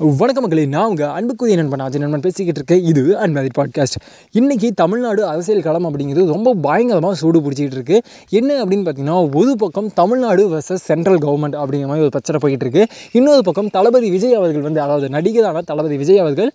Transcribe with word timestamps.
வணக்கம் 0.00 0.42
மக்களே 0.42 0.66
நான் 0.66 0.88
உங்கள் 0.88 1.08
அன்புக்குரிய 1.08 1.56
நண்பன் 1.56 1.80
அஜய் 1.80 1.98
நண்பன் 1.98 2.20
பேசிக்கிட்டு 2.20 2.62
இருக்கேன் 2.62 2.82
இது 2.84 3.16
அன்மதி 3.18 3.48
பாட்காஸ்ட் 3.58 3.96
இன்றைக்கி 4.34 4.70
தமிழ்நாடு 4.74 5.26
அரசியல் 5.26 5.62
களம் 5.62 5.84
அப்படிங்கிறது 5.84 6.26
ரொம்ப 6.26 6.54
பயங்கரமாக 6.54 7.14
சூடு 7.14 7.40
பிடிச்சிக்கிட்டு 7.40 7.78
இருக்குது 7.78 7.98
என்ன 8.28 8.64
அப்படின்னு 8.64 8.84
பார்த்தீங்கன்னா 8.88 9.34
ஒரு 9.34 9.56
பக்கம் 9.58 9.92
தமிழ்நாடு 9.94 10.48
வர்சஸ் 10.48 10.84
சென்ட்ரல் 10.84 11.18
கவர்மெண்ட் 11.18 11.58
அப்படிங்கிற 11.58 11.86
மாதிரி 11.86 12.00
ஒரு 12.00 12.08
பிரச்சனை 12.08 12.40
போயிட்டு 12.40 12.66
இருக்கு. 12.66 12.94
இன்னொரு 13.12 13.42
பக்கம் 13.42 13.68
தளபதி 13.68 14.10
விஜய் 14.10 14.34
அவர்கள் 14.34 14.62
வந்து 14.62 14.80
அதாவது 14.80 15.08
நடிகரான 15.08 15.62
தளபதி 15.62 15.96
விஜய் 15.96 16.18
அவர்கள் 16.18 16.52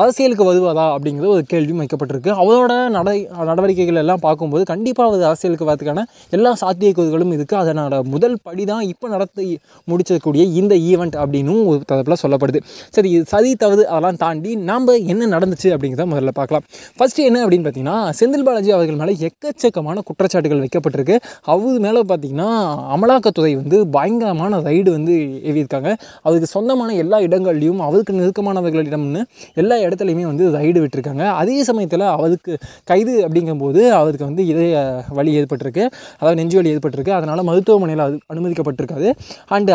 அரசியலுக்கு 0.00 0.44
வருவதா 0.48 0.84
அப்படிங்கிற 0.94 1.26
ஒரு 1.32 1.42
கேள்வியும் 1.52 1.80
வைக்கப்பட்டிருக்கு. 1.82 2.30
அவரோட 2.42 2.74
நடை 2.94 3.16
நடவடிக்கைகள் 3.48 3.98
எல்லாம் 4.02 4.22
பார்க்கும்போது 4.26 4.62
கண்டிப்பாக 4.70 5.08
அவர் 5.08 5.24
அரசியலுக்கு 5.30 5.66
வரதுக்கான 5.68 6.04
எல்லா 6.36 6.50
சாத்தியக்கூறுகளும் 6.62 7.32
இருக்குது 7.36 7.58
அதனோட 7.62 7.96
முதல் 8.12 8.36
படி 8.46 8.64
தான் 8.70 8.84
இப்போ 8.92 9.06
நடத்தி 9.14 9.46
முடிச்சக்கூடிய 9.90 10.42
இந்த 10.60 10.74
ஈவெண்ட் 10.90 11.16
அப்படின்னும் 11.22 11.60
ஒரு 11.72 11.80
தரப்பில் 11.90 12.20
சொல்லப்படுது. 12.22 12.60
சரி 12.96 13.10
இது 13.16 13.26
சதி 13.34 13.50
தவறு 13.64 13.82
அதெல்லாம் 13.92 14.20
தாண்டி 14.24 14.52
நாம் 14.70 14.88
என்ன 15.12 15.28
நடந்துச்சு 15.34 15.68
அப்படிங்கிறத 15.74 16.06
முதல்ல 16.12 16.34
பார்க்கலாம். 16.40 16.64
ஃபஸ்ட்டு 16.96 17.26
என்ன 17.28 17.42
அப்படின்னு 17.44 17.66
பார்த்தீங்கன்னா 17.66 17.98
செந்தில் 18.20 18.46
பாலாஜி 18.48 18.72
அவர்கள் 18.76 18.98
மேலே 19.02 19.16
எக்கச்சக்கமான 19.28 20.04
குற்றச்சாட்டுகள் 20.10 20.62
வைக்கப்பட்டிருக்கு. 20.64 21.18
அவர் 21.54 21.84
மேலே 21.88 22.04
பார்த்தீங்கன்னா 22.12 22.48
அமலாக்கத்துறை 22.96 23.52
வந்து 23.60 23.80
பயங்கரமான 23.98 24.62
ரைடு 24.70 24.88
வந்து 24.96 25.14
எழுதியிருக்காங்க 25.48 25.92
அவருக்கு 26.26 26.50
சொந்தமான 26.56 26.96
எல்லா 27.04 27.20
இடங்கள்லையும் 27.28 27.84
அவருக்கு 27.90 28.18
நெருக்கமானவர்களிடம்னு 28.22 29.22
எல்லா 29.62 29.78
இடத்துலையுமே 29.86 30.24
வந்து 30.30 30.44
ரைடு 30.58 30.78
விட்டுருக்காங்க. 30.84 31.24
அதே 31.40 31.56
சமயத்தில் 31.68 32.06
அவருக்கு 32.16 32.52
கைது 32.90 33.14
அப்படிங்கும்போது 33.26 33.82
அவருக்கு 34.00 34.24
வந்து 34.30 34.44
இதய 34.52 34.82
வலி 35.18 35.32
ஏற்பட்டிருக்கு. 35.40 35.84
அதாவது 36.20 36.38
நெஞ்சு 36.40 36.58
வலி 36.60 36.72
ஏற்பட்டிருக்கு. 36.74 37.14
அதனால் 37.18 37.46
மருத்துவமனையில் 37.50 38.04
அது 38.08 38.18
அனுமதிக்கப்பட்டிருக்காது. 38.34 39.10
அண்டு 39.56 39.72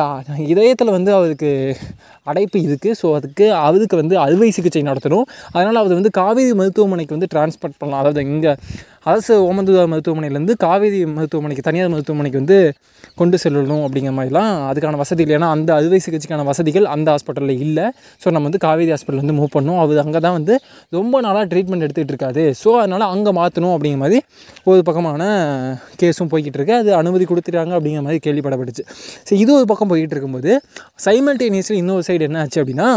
இதயத்தில் 0.54 0.96
வந்து 0.98 1.14
அவருக்கு 1.20 1.52
அடைப்பு 2.32 2.58
இருக்குது 2.68 2.96
ஸோ 3.02 3.08
அதுக்கு 3.18 3.46
அவருக்கு 3.68 3.96
வந்து 4.02 4.16
அறுவை 4.26 4.50
சிகிச்சை 4.58 4.84
நடத்தணும். 4.90 5.28
அதனால் 5.56 5.82
அவர் 5.84 5.98
வந்து 6.00 6.12
காவேரி 6.20 6.54
மருத்துவமனைக்கு 6.62 7.16
வந்து 7.18 7.30
டிரான்ஸ்போர்ட் 7.34 7.80
பண்ணலாம். 7.82 8.02
அதாவது 8.04 8.24
இங்கே 8.36 8.54
அரசு 9.10 9.34
ஓமந்தூதா 9.50 9.84
மருத்துவமனையிலேருந்து 9.92 10.54
காவேரி 10.64 11.00
மருத்துவமனைக்கு 11.18 11.64
தனியார் 11.68 11.92
மருத்துவமனைக்கு 11.94 12.40
வந்து 12.42 12.58
கொண்டு 13.20 13.38
செல்லணும் 13.44 13.84
அப்படிங்கிற 13.86 14.14
மாதிரிலாம் 14.18 14.52
அதுக்கான 14.70 14.98
வசதி 15.02 15.22
இல்லை. 15.24 15.36
ஏன்னா 15.38 15.50
அந்த 15.56 15.70
அறுவை 15.78 16.00
சிகிச்சைக்கான 16.06 16.46
வசதிகள் 16.50 16.86
அந்த 16.94 17.08
ஹாஸ்பிட்டலில் 17.14 17.62
இல்லை. 17.66 17.86
ஸோ 18.24 18.28
நம்ம 18.36 18.46
வந்து 18.50 18.62
காவேரி 18.66 18.92
ஹாஸ்பிட்டல் 18.94 19.22
வந்து 19.24 19.36
மூவ் 19.40 19.52
பண்ணோம். 19.56 19.80
அவர் 19.84 20.02
அங்கே 20.04 20.22
தான் 20.26 20.36
வந்து 20.40 20.56
ரொம்ப 20.98 21.22
நாளாக 21.28 21.46
ட்ரீட்மெண்ட் 21.52 21.86
எடுத்துகிட்டு 21.88 22.14
இருக்காது 22.16 22.44
ஸோ 22.64 22.72
அதனால் 22.82 23.06
அங்கே 23.14 23.34
மாற்றணும் 23.40 23.76
அப்படிங்கிற 23.76 24.02
மாதிரி 24.04 24.20
ஒரு 24.72 24.82
பக்கமான 24.90 25.30
கேஸும் 26.02 26.32
போய்கிட்டு 26.34 26.60
இருக்கு. 26.62 26.76
அது 26.82 26.92
அனுமதி 27.02 27.28
கொடுத்துட்டாங்க 27.32 27.74
அப்படிங்கிற 27.78 28.04
மாதிரி 28.08 28.22
கேள்விப்படப்பட்டுச்சு. 28.28 28.86
ஸோ 29.30 29.34
இது 29.44 29.52
ஒரு 29.60 29.68
பக்கம் 29.74 29.92
போய்கிட்டு 29.94 30.16
இருக்கும்போது 30.18 30.54
சைமல்டேனியஸில் 31.08 31.82
இன்னொரு 31.84 32.06
சைடு 32.10 32.28
என்ன 32.30 32.44
ஆச்சு 32.44 32.62
அப்படின்னா 32.64 32.90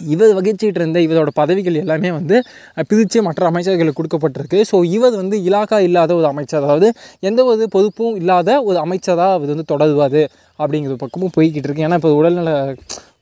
இவர் 0.00 0.34
வகிச்சிட்டு 0.36 0.78
இருந்த 0.80 0.98
இவரோட 1.06 1.30
பதவிகள் 1.40 1.74
எல்லாமே 1.82 2.10
வந்து 2.10 2.36
பிரித்து 2.90 3.18
மற்ற 3.26 3.50
அமைச்சர்களுக்கு 3.50 3.98
கொடுக்கப்பட்டிருக்கு. 4.00 4.60
ஸோ 4.70 4.76
இவர் 4.96 5.14
வந்து 5.22 5.36
இலாக்கா 5.48 5.78
இல்லாத 5.88 6.14
ஒரு 6.20 6.26
அமைச்சர். 6.32 6.62
அதாவது 6.62 6.88
எந்த 7.28 7.40
ஒரு 7.44 7.66
பொறுப்பும் 7.74 8.16
இல்லாத 8.20 8.50
ஒரு 8.68 8.78
அமைச்சராக 8.84 9.36
அவர் 9.38 9.52
வந்து 9.54 9.70
தொடருவார் 9.72 10.22
அப்படிங்கிற 10.58 10.96
பக்கமும் 11.04 11.34
போய்கிட்டு 11.36 11.68
இருக்கு. 11.68 11.86
ஏன்னா 11.88 11.98
இப்போ 12.00 12.12
உடல்நல 12.20 12.52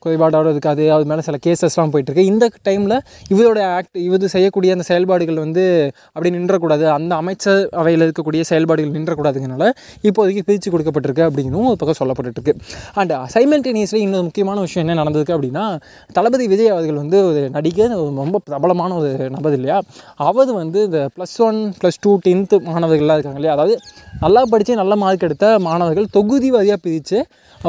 குறைபாடோடு 0.05 0.51
இருக்காது. 0.55 0.85
அது 0.95 1.05
மேலே 1.11 1.25
சில 1.29 1.39
கேசஸ்லாம் 1.47 1.93
போயிட்டுருக்கு. 1.93 2.25
இந்த 2.33 2.45
டைமில் 2.69 2.97
இவரோட 3.35 3.61
ஆக்ட் 3.77 3.99
இவர் 4.07 4.27
செய்யக்கூடிய 4.35 4.73
அந்த 4.77 4.85
செயல்பாடுகள் 4.91 5.41
வந்து 5.45 5.65
அப்படி 6.13 6.31
நின்றக்கூடாது. 6.37 6.85
அந்த 6.99 7.13
அமைச்சர் 7.23 7.61
அவையில் 7.81 8.05
இருக்கக்கூடிய 8.07 8.43
செயல்பாடுகள் 8.51 8.95
நின்றக்கூடாதுங்கனால 8.97 9.71
இப்போதைக்கு 10.09 10.45
பிரித்து 10.49 10.71
கொடுக்கப்பட்டிருக்கு 10.71 11.25
அப்படிங்கிறதும் 11.29 11.69
ஒரு 11.73 11.81
பக்கம் 11.83 12.01
சொல்லப்பட்டுருக்கு. 12.01 12.55
அண்ட் 13.01 13.15
சைமல்டேனியஸ்லி 13.35 14.01
இன்னொரு 14.07 14.27
முக்கியமான 14.29 14.61
விஷயம் 14.67 14.87
என்ன 14.87 14.99
நடந்திருக்கு 15.03 15.37
அப்படின்னா 15.37 15.65
தளபதி 16.13 16.47
விஜய் 16.53 16.73
அவர்கள் 16.75 17.01
வந்து 17.03 17.19
ஒரு 17.29 17.43
நடிகர் 17.57 17.95
ரொம்ப 18.23 18.41
பிரபலமான 18.45 18.95
ஒரு 19.01 19.31
நபர் 19.37 19.57
இல்லையா? 19.59 19.79
அவர் 20.29 20.53
வந்து 20.53 20.81
இந்த 20.89 21.01
plus 21.17 21.37
one 21.49 21.61
plus 21.81 22.01
two 22.01 22.13
tenth 22.27 22.57
மாணவர்கள்லாம் 22.71 23.19
இருக்காங்க 23.19 23.41
இல்லையா? 23.41 23.55
அதாவது 23.57 23.77
நல்லா 24.25 24.43
படித்து 24.53 24.81
நல்ல 24.83 24.97
மார்க் 25.03 25.27
எடுத்த 25.29 25.47
மாணவர்கள் 25.69 26.09
தொகுதி 26.19 26.51
வாரியாக 26.53 26.79
பிரித்து 26.87 27.19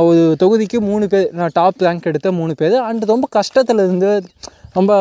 ஒரு 0.02 0.22
தொகுதிக்கு 0.44 0.78
மூணு 0.90 1.06
பேர் 1.14 1.30
டாப் 1.54 1.80
ரேங்க் 1.86 2.08
எடுத்து 2.10 2.21
மூணு 2.30 2.56
பேர். 2.56 2.76
அண்ட் 2.76 3.04
ரொம்ப 3.04 3.28
கஷ்டத்தில் 3.36 3.74
இருந்து 3.74 4.24
ரொம்ப 4.78 4.92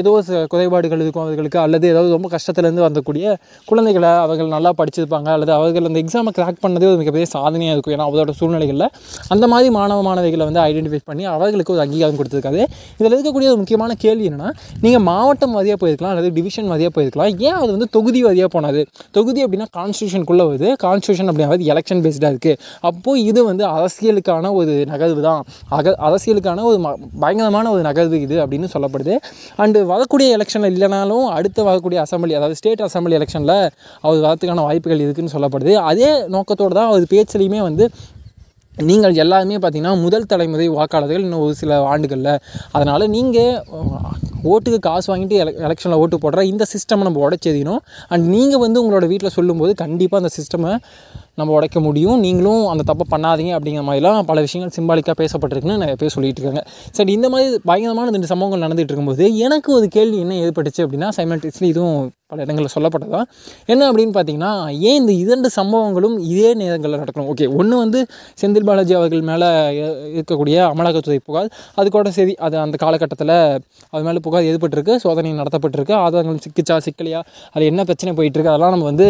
ஏதோ 0.00 0.12
குறைபாடுகள் 0.52 1.02
இருக்கும் 1.04 1.24
அவர்களுக்கு 1.24 1.58
அல்லது 1.64 1.86
ஏதாவது 1.92 2.10
ரொம்ப 2.16 2.28
கஷ்டத்துலேருந்து 2.34 2.84
வந்தக்கூடிய 2.86 3.34
குழந்தைகளை 3.70 4.10
அவர்கள் 4.24 4.50
நல்லா 4.54 4.70
படிச்சிருப்பாங்க 4.80 5.28
அல்லது 5.34 5.52
அவர்கள் 5.58 5.86
அந்த 5.90 5.98
எக்ஸாமை 6.04 6.32
கிராக் 6.38 6.60
பண்ணதே 6.64 6.88
ஒரு 6.90 6.98
மிகப்பெரிய 7.02 7.28
சாதனையாக 7.34 7.74
இருக்கும். 7.76 7.94
ஏன்னா 7.96 8.06
அவரோட 8.10 8.32
சூழ்நிலைகளில் 8.40 8.86
அந்த 9.34 9.44
மாதிரி 9.52 9.68
மாணவ 9.78 10.02
மாணவிகளை 10.08 10.44
வந்து 10.50 10.62
ஐடென்டிஃபை 10.68 11.00
பண்ணி 11.10 11.24
அவர்களுக்கு 11.36 11.74
ஒரு 11.76 11.82
அங்கீகாரம் 11.84 12.18
கொடுத்துருக்காது 12.20 12.60
இதில் 13.00 13.14
இருக்கக்கூடிய 13.16 13.48
ஒரு 13.52 13.60
முக்கியமான 13.62 13.96
கேள்வி 14.04 14.26
என்னென்னா 14.30 14.50
நீங்கள் 14.84 15.04
மாவட்டம் 15.10 15.54
வாரியாக 15.58 15.78
போயிருக்கலாம் 15.84 16.12
அல்லது 16.14 16.30
டிவிஷன் 16.38 16.68
வாரியாக 16.72 16.92
போயிருக்கலாம். 16.98 17.32
ஏன் 17.48 17.58
அது 17.62 17.70
வந்து 17.76 17.88
தொகுதி 17.96 18.22
வாரியாக 18.26 18.50
போனது 18.56 18.82
தொகுதி 19.18 19.40
அப்படின்னா 19.46 19.68
கான்ஸ்டியூஷனுக்குள்ளே 19.78 20.46
வருது. 20.50 20.68
கான்ஸ்டியூஷன் 20.86 21.30
அப்படிங்கிறது 21.30 21.70
எலெக்ஷன் 21.74 22.04
பேஸ்டாக 22.06 22.32
இருக்குது 22.34 22.58
அப்போது 22.90 23.24
இது 23.30 23.40
வந்து 23.50 23.66
அரசியலுக்கான 23.76 24.52
ஒரு 24.60 24.74
நகர்வு 24.92 25.24
தான். 25.28 25.42
அக 25.78 25.96
அரசியலுக்கான 26.10 26.64
ஒரு 26.70 26.78
பயங்கரமான 27.24 27.66
ஒரு 27.76 27.82
நகர்வு 27.90 28.22
இது 28.28 28.38
அப்படின்னு 28.44 28.70
சொல்ல 28.74 28.86
சொல்லப்படுது. 28.90 29.16
அண்டு 29.62 29.78
வரக்கூடிய 29.92 30.36
எலெக்ஷனில் 30.36 30.74
இல்லைனாலும் 30.76 31.26
அடுத்து 31.38 31.60
வரக்கூடிய 31.70 31.98
அசம்பிளி 32.06 32.34
அதாவது 32.38 32.58
ஸ்டேட் 32.60 32.86
அசம்பிளி 32.88 33.16
எலெக்ஷனில் 33.18 33.56
அவர் 34.04 34.24
வரத்துக்கான 34.28 34.64
வாய்ப்புகள் 34.68 35.04
இருக்குதுன்னு 35.04 35.34
சொல்லப்படுது. 35.36 35.74
அதே 35.90 36.10
நோக்கத்தோடு 36.36 36.78
தான் 36.80 36.90
அவர் 36.92 37.12
பேச்சுலையுமே 37.14 37.60
வந்து 37.68 37.86
நீங்கள் 38.88 39.20
எல்லாருமே 39.22 39.56
பார்த்தீங்கன்னா 39.62 39.94
முதல் 40.04 40.28
தலைமுறை 40.32 40.66
வாக்காளர்கள் 40.76 41.24
இன்னும் 41.24 41.42
ஒரு 41.46 41.54
சில 41.62 41.78
ஆண்டுகளில். 41.92 42.34
அதனால் 42.76 43.10
நீங்கள் 43.16 43.56
ஓட்டுக்கு 44.52 44.78
காசு 44.88 45.08
வாங்கிட்டு 45.12 45.38
எலெ 45.42 45.52
எலெக்ஷனில் 45.66 46.00
ஓட்டு 46.02 46.18
போடுற 46.22 46.42
இந்த 46.52 46.66
சிஸ்டம் 46.74 47.06
நம்ம 47.06 47.28
உடச்செறியணும். 47.28 47.80
அண்ட் 48.08 48.26
நீங்கள் 48.34 48.62
வந்து 48.64 48.78
உங்களோட 48.82 49.06
வீட்டில் 49.12 49.36
சொல்லும்போது 49.38 49.74
கண்டிப்பாக 49.84 50.22
அந்த 50.22 50.32
சிஸ்டமை 50.38 50.72
நம்ம 51.40 51.52
உடைக்க 51.56 51.78
முடியும். 51.80 52.18
நீங்களும் 52.24 52.62
அந்த 52.70 52.82
தப்பை 52.88 53.04
பண்ணாதீங்க 53.12 53.52
அப்படிங்கிற 53.56 53.82
மாதிரிலாம் 53.88 54.26
பல 54.30 54.38
விஷயங்கள் 54.46 54.74
சிம்பாலிக்காக 54.78 55.16
பேசப்பட்டிருக்குன்னு 55.20 55.80
நிறைய 55.82 55.96
பேர் 56.00 56.14
சொல்லிட்டு 56.16 56.40
இருக்காங்க. 56.40 56.62
சரி 56.96 57.12
இந்த 57.18 57.28
மாதிரி 57.32 57.58
பயங்கரமான 57.70 58.12
ரெண்டு 58.16 58.30
சம்பவங்கள் 58.32 58.64
நடந்துகிட்டு 58.64 58.92
இருக்கும்போது 58.92 59.26
எனக்கு 59.46 59.70
ஒரு 59.78 59.86
கேள்வி 59.96 60.18
என்ன 60.24 60.40
ஏற்பட்டுச்சு 60.46 60.82
அப்படின்னா 60.86 61.08
சைமல்டேஸ்லி 61.18 61.68
இதுவும் 61.74 62.00
பல 62.32 62.44
இடங்களில் 62.44 62.72
சொல்லப்பட்டதா? 62.74 63.20
என்ன 63.72 63.86
அப்படின்னு 63.90 64.12
பார்த்தீங்கன்னா 64.16 64.50
ஏன் 64.88 64.98
இந்த 65.00 65.12
இரண்டு 65.22 65.48
சம்பவங்களும் 65.56 66.16
இதே 66.32 66.50
நேரங்களில் 66.60 67.00
நடக்கணும்? 67.02 67.30
ஓகே 67.32 67.46
ஒன்று 67.60 67.76
வந்து 67.84 68.00
செந்தில் 68.42 68.66
பாலாஜி 68.68 68.94
அவர்கள் 68.98 69.24
மேலே 69.30 69.48
இருக்கக்கூடிய 70.18 70.58
அமலாக்கத்துறை 70.72 71.18
புகார் 71.28 71.48
அது 71.80 71.90
கூட 71.96 72.10
சரி 72.18 72.34
அது 72.48 72.58
அந்த 72.64 72.76
காலகட்டத்தில் 72.84 73.34
அது 73.94 74.02
மேலே 74.08 74.20
புகார் 74.30 74.48
ஏற்பட்டிருக்கு 74.50 74.96
சோதனை 75.04 75.36
நடத்தப்பட்டிருக்கு 75.42 75.94
ஆதாரங்கள் 76.02 76.42
சிக்கிச்சா 76.46 76.76
சிக்கலையா 76.86 77.20
அது 77.54 77.64
என்ன 77.70 77.84
பிரச்சனை 77.88 78.12
போயிட்டுருக்கு 78.18 78.52
அதெல்லாம் 78.52 78.74
நம்ம 78.76 78.88
வந்து 78.92 79.06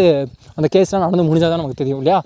அந்த 0.59 0.69
கேஸ்லாம் 0.75 1.05
நடந்து 1.07 1.27
முடிஞ்சால் 1.31 1.53
தான் 1.53 1.61
நமக்கு 1.63 1.81
தெரியும் 1.83 2.01
இல்லையா? 2.03 2.21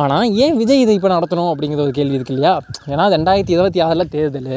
ஆனால் 0.00 0.26
ஏன் 0.44 0.56
விஜய் 0.60 0.82
இதை 0.82 0.92
இப்போ 0.98 1.10
நடத்தணும் 1.14 1.50
அப்படிங்கிற 1.52 1.80
ஒரு 1.86 1.94
கேள்வி 1.98 2.16
இருக்கு 2.18 2.34
இல்லையா? 2.34 2.52
ஏன்னா 2.92 3.04
ரெண்டாயிரத்தி 3.14 3.54
இருபத்தி 3.56 3.80
ஆறில் 3.86 4.10
தேர்தல் 4.14 4.50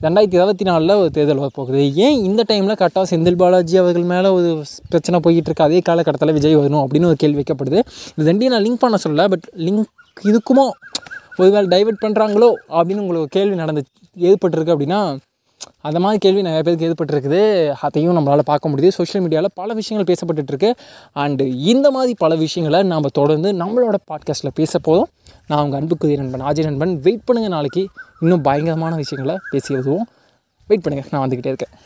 ரெண்டாயிரத்தி 0.00 0.38
இருபத்தி 0.38 0.64
நாலில் 0.68 0.94
ஒரு 1.00 1.10
தேர்தல் 1.16 1.42
வரப்போகுது 1.42 1.80
ஏன் 2.06 2.18
இந்த 2.28 2.42
டைமில் 2.50 2.78
கரெக்டாக 2.80 3.06
செந்தில் 3.12 3.38
பாலாஜி 3.40 3.76
அவர்கள் 3.82 4.06
மேலே 4.12 4.28
ஒரு 4.28 4.50
பிரச்சனை 4.90 5.18
போய்கிட்டு 5.24 5.50
இருக்கு 5.50 5.66
அதே 5.66 5.80
காலகட்டத்தில் 5.88 6.36
விஜய் 6.38 6.58
வரணும் 6.60 6.82
அப்படின்னு 6.84 7.10
ஒரு 7.12 7.18
கேள்வி 7.22 7.38
வைக்கப்படுது. 7.40 7.80
இது 8.16 8.28
ரெண்டையும் 8.30 8.54
நான் 8.54 8.64
லிங்க் 8.66 8.82
பண்ண 8.84 8.98
சொல்லலை 9.04 9.26
பட் 9.34 9.46
லிங்க் 9.66 9.88
இதுக்குமோ 10.30 10.66
ஒருவேளை 11.40 11.66
டைவெர்ட் 11.74 12.02
பண்ணுறாங்களோ 12.04 12.50
அப்படின்னு 12.76 13.02
உங்களுக்கு 13.04 13.34
கேள்வி 13.38 13.56
நடந்து 13.62 13.82
ஏற்பட்டிருக்கு 14.16 14.74
அப்படின்னா 14.74 15.00
அந்த 15.80 15.98
மாதிரி 16.00 16.18
கேள்வி 16.18 16.42
நிறைய 16.42 16.62
பேருக்கு 16.62 16.94
ஏற்பட்டிருக்குது 16.94 17.74
அதையும் 17.80 18.16
நம்மளால் 18.16 18.38
பார்க்க 18.38 18.68
முடியுது. 18.68 18.88
சோஷியல் 18.88 19.28
மீடியாவில் 19.28 19.46
பல 19.54 19.74
விஷயங்கள் 19.74 20.14
பேசப்பட்டுருக்கு 20.14 20.72
அண்டு 21.14 21.40
இந்த 21.54 21.90
மாதிரி 21.90 22.14
பல 22.18 22.34
விஷயங்களை 22.34 22.86
நாம் 22.86 23.02
தொடர்ந்து 23.12 23.52
நம்மளோட 23.52 23.94
பாட்காஸ்ட்டில் 24.10 24.50
பேச 24.54 24.78
போதும் 24.78 25.08
நான் 25.46 25.64
உங்கள் 25.64 25.80
அன்புக்குரிய 25.80 26.18
நண்பன் 26.18 26.40
ஆஜய் 26.40 26.62
நண்பன். 26.62 27.00
வெயிட் 27.00 27.20
பண்ணுங்கள் 27.32 27.48
நாளைக்கு. 27.48 27.88
இன்னும் 28.20 28.42
பயங்கரமான 28.42 28.94
விஷயங்களை 28.94 29.40
பேசி 29.50 29.74
எழுதுவோம். 29.74 30.06
வெயிட் 30.66 30.86
பண்ணுங்கள் 30.86 31.06
நான் 31.10 31.28
வந்துக்கிட்டே 31.28 31.46
இருக்கேன். 31.46 31.78